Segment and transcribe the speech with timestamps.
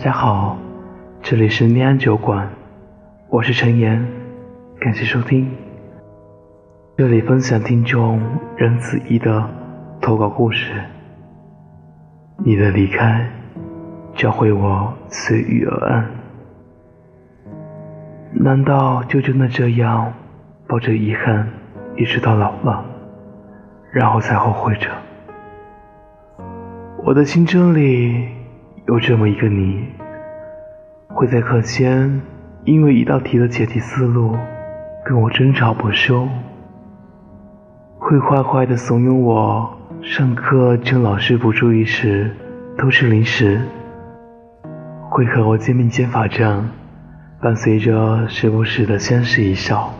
[0.00, 0.56] 大家好，
[1.20, 2.48] 这里是念安酒馆，
[3.28, 4.02] 我是陈岩，
[4.80, 5.46] 感谢收听。
[6.96, 8.18] 这里分享听众
[8.56, 9.46] 任子怡的
[10.00, 10.72] 投稿故事。
[12.38, 13.28] 你的离开，
[14.14, 16.10] 教会我随遇而安。
[18.32, 20.10] 难道就真的这样，
[20.66, 21.46] 抱着遗憾
[21.98, 22.82] 一直到老了，
[23.92, 24.88] 然后才后悔着？
[27.04, 28.28] 我的青春里
[28.86, 29.86] 有这么一个你，
[31.12, 32.22] 会在课间
[32.64, 34.36] 因为一道题的解题思路
[35.04, 36.28] 跟我争吵不休，
[37.98, 42.30] 会坏坏的怂恿我上课趁老师不注意时
[42.78, 43.60] 偷吃零食，
[45.10, 46.70] 会和我肩并肩罚站，
[47.42, 49.92] 伴随着时不时的相视一笑，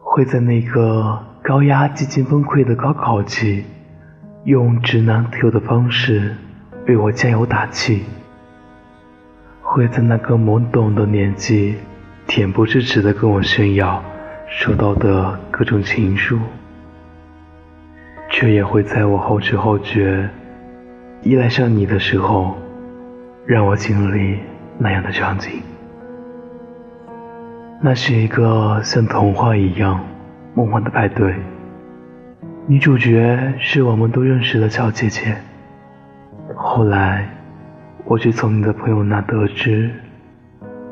[0.00, 3.64] 会在那个高压几近崩溃的高考季。
[4.44, 6.34] 用直男特有的方式
[6.86, 8.04] 为我加油打气，
[9.74, 11.74] 会在那个懵懂的年纪
[12.28, 14.00] 恬不知耻的跟我炫耀
[14.46, 16.38] 收到的各种情书，
[18.30, 20.30] 却也会在我后知后觉
[21.22, 22.54] 依赖上你的时候，
[23.44, 24.38] 让我经历
[24.78, 25.50] 那样的场景。
[27.82, 29.98] 那是一个像童话一样
[30.54, 31.34] 梦幻的派对。
[32.68, 35.36] 女主角是我们都认识的小姐姐。
[36.54, 37.28] 后来，
[38.06, 39.90] 我却从你的朋友那得知，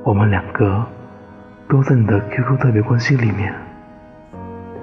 [0.03, 0.83] 我们两个
[1.69, 3.53] 都在你的 QQ 特别关心里面。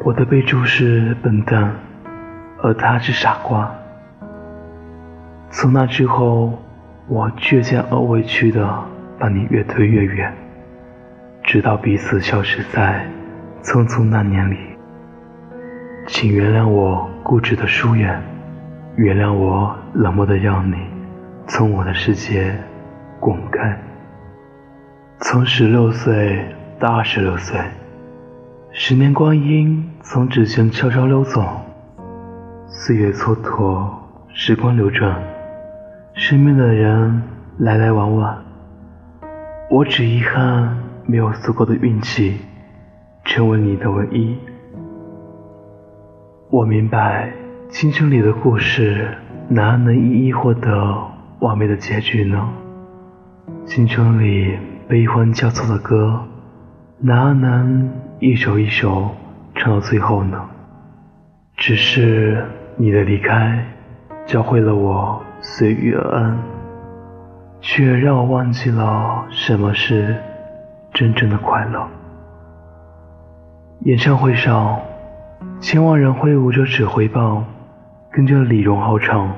[0.04, 1.74] 我的备注是笨蛋，
[2.62, 3.72] 而他是傻瓜。
[5.50, 6.54] 从那之后，
[7.08, 8.80] 我倔强而委屈的
[9.18, 10.32] 把你越推越远，
[11.44, 13.08] 直到彼此消失在
[13.64, 14.58] 匆匆那年里。
[16.06, 18.22] 请原谅我固执的疏远，
[18.96, 20.76] 原谅我冷漠的要你
[21.50, 22.56] 从我的世界
[23.20, 23.76] 滚开。
[25.22, 26.46] 从十六岁
[26.80, 27.60] 到二十六岁，
[28.72, 31.44] 十年光阴从指尖悄悄溜走，
[32.68, 33.90] 岁月蹉跎，
[34.32, 35.20] 时光流转，
[36.14, 37.24] 身边的人
[37.58, 38.38] 来来往往，
[39.72, 40.78] 我只遗憾
[41.08, 42.38] 没有足够的运气，
[43.26, 44.38] 成为你的唯一。
[46.52, 47.34] 我明白，
[47.70, 49.18] 青春里的故事
[49.50, 51.08] 哪能一一获得
[51.40, 52.50] 完美的结局呢？
[53.66, 54.58] 青春里
[54.88, 56.22] 悲欢交错的歌，
[57.00, 57.90] 哪能
[58.20, 59.12] 一首一首
[59.56, 60.50] 唱到最后呢？
[61.56, 62.46] 只是
[62.78, 63.66] 你的离开，
[64.26, 66.38] 教会了我随遇而安，
[67.62, 70.16] 却让我忘记了什么是
[70.94, 71.88] 真正的快乐。
[73.82, 74.80] 演唱会上。
[75.62, 77.46] 千万人挥舞着指挥棒，
[78.12, 79.32] 跟着李荣浩唱。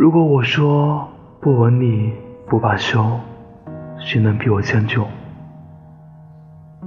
[0.00, 1.06] 如果我说
[1.42, 2.14] 不吻你
[2.48, 3.20] 不罢休，
[3.98, 5.06] 谁能比我将就？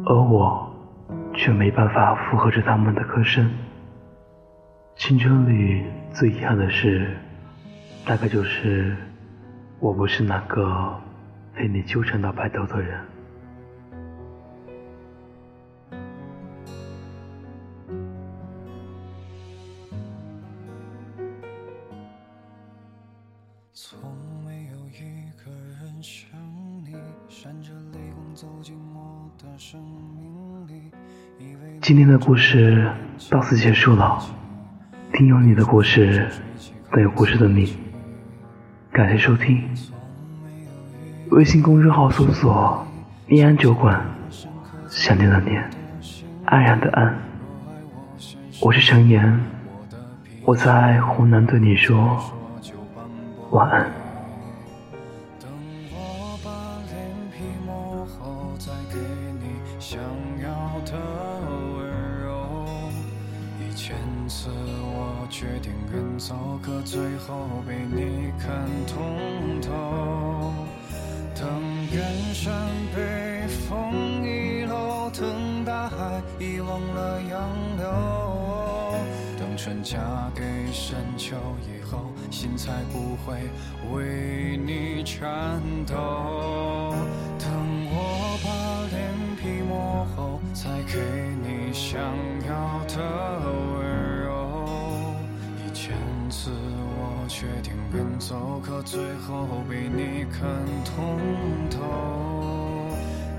[0.03, 0.67] 而我
[1.31, 3.47] 却没办法附和着他们的歌声。
[4.95, 7.15] 青春里最遗憾的事，
[8.03, 8.97] 大概就是
[9.79, 10.99] 我不是那个
[11.53, 12.99] 陪你纠缠到白头的人。
[31.81, 32.89] 今天的故事
[33.29, 34.19] 到此结束了，
[35.13, 36.27] 听有你的故事，
[36.91, 37.75] 等有故事的你。
[38.91, 39.63] 感谢收听，
[41.31, 42.85] 微信公众号搜索
[43.27, 44.01] “念安酒馆”，
[44.87, 45.69] 想念的念，
[46.45, 47.15] 安然的安。
[48.61, 49.39] 我是陈岩，
[50.45, 52.19] 我在湖南对你说。
[53.51, 53.91] 晚安
[63.75, 63.95] 千
[64.27, 70.53] 次我决定远走可最后被你看通透
[71.33, 71.49] 等
[71.91, 72.03] 远
[72.33, 72.53] 山
[72.95, 78.32] 被风遗漏等大海遗忘了洋流
[79.63, 79.97] 春嫁
[80.35, 80.43] 给
[80.73, 83.49] 深秋以后心才不会
[83.93, 85.95] 为你颤抖。
[87.39, 87.47] 等
[87.89, 88.49] 我把
[88.91, 88.99] 脸
[89.37, 90.99] 皮磨厚，才给
[91.41, 91.97] 你想
[92.45, 93.39] 要的
[93.79, 93.87] 温
[94.25, 94.27] 柔。
[95.65, 95.95] 一千
[96.29, 96.51] 次
[96.97, 100.41] 我决定跟走，可最后被你看
[100.83, 101.17] 通
[101.69, 101.79] 透。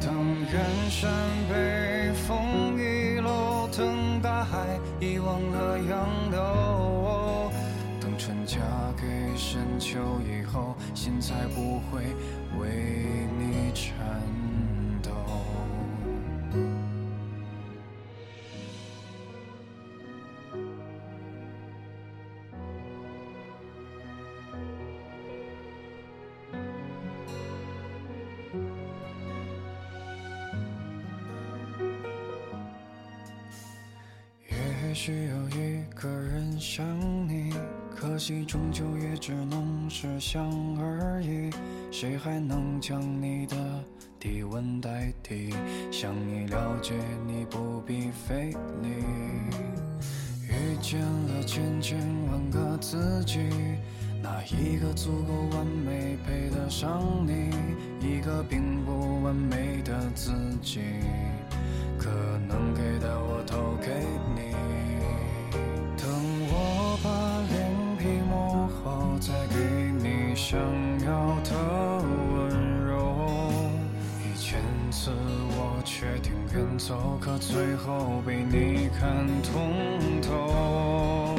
[0.00, 0.11] 等
[0.50, 1.12] 远山
[1.50, 7.50] 被风遗漏，等大海遗忘了洋流。
[8.47, 8.61] 嫁
[8.97, 12.03] 给深秋以后，心才不会
[12.59, 13.97] 为你颤
[35.05, 36.83] 也许有一个人想
[37.29, 37.53] 你，
[37.95, 40.43] 可惜终究也只能是想
[40.81, 41.51] 而已。
[41.91, 43.55] 谁还能将你的
[44.19, 45.53] 体温代替？
[45.91, 46.95] 想你了解
[47.27, 48.49] 你不必费
[48.81, 48.89] 力。
[50.49, 51.99] 遇见了千千
[52.31, 53.41] 万个自己，
[54.23, 57.51] 哪一个足够完美配得上你？
[58.01, 60.81] 一个并不完美的自己，
[74.94, 79.75] 次我决定远走，可最后被你看通
[80.23, 81.35] 透。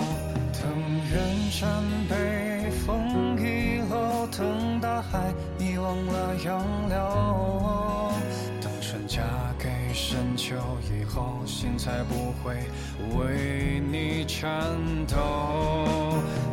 [0.51, 0.61] 等
[1.09, 8.11] 远山被风遗落，等大海遗忘了杨柳。
[8.61, 9.23] 等春嫁
[9.57, 10.57] 给深秋
[10.91, 12.55] 以后，心才不会
[13.17, 14.51] 为你颤
[15.07, 15.15] 抖。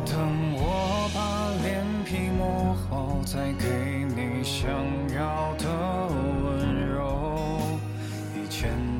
[0.05, 4.71] 等我把脸皮磨厚，再给你想
[5.13, 5.67] 要的
[6.45, 6.72] 温。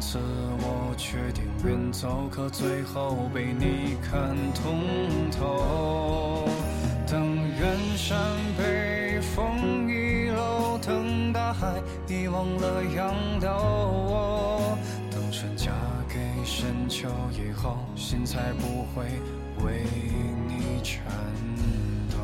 [0.03, 0.19] 次
[0.59, 4.81] 我决定远走，可最后被你看通
[5.31, 6.45] 透。
[7.07, 8.17] 等远山
[8.57, 14.77] 被风遗漏，等大海遗忘了杨柳。
[15.09, 15.71] 等春嫁
[16.09, 19.05] 给深秋以后，心才不会
[19.65, 19.85] 为
[20.49, 21.01] 你颤
[22.11, 22.17] 抖。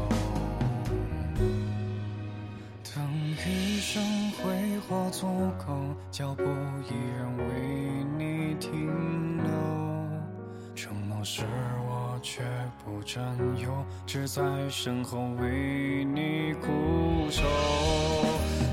[3.79, 5.25] 余生挥霍足
[5.57, 5.73] 够，
[6.11, 7.43] 脚步依然为
[8.17, 9.53] 你停留。
[10.75, 11.45] 承诺是
[11.87, 12.41] 我绝
[12.83, 13.23] 不占
[13.57, 13.71] 有，
[14.05, 17.41] 只在身后为你固守。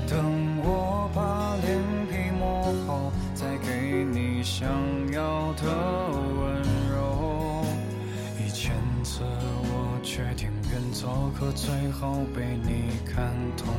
[0.09, 1.79] 等我把脸
[2.11, 4.67] 皮磨好，再给你想
[5.13, 5.63] 要的
[6.37, 6.61] 温
[6.91, 7.63] 柔。
[8.45, 8.73] 一千
[9.05, 13.71] 次我决定远走，可最后被你看透。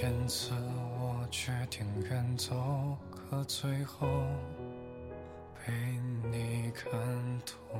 [0.00, 0.54] 千次
[0.98, 4.08] 我决定远走，可最后
[5.54, 5.74] 被
[6.32, 6.90] 你看
[7.44, 7.76] 透。